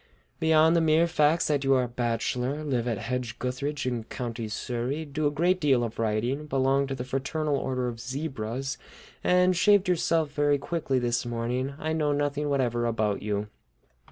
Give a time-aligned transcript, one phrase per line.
[0.39, 4.47] Beyond the mere facts that you are a bachelor, live at Hedge gutheridge in County
[4.47, 8.79] Surrey, do a great deal of writing, belong to the Fraternal Order of Zebras,
[9.23, 13.49] and shaved yourself very quickly this morning, I know nothing whatever about you."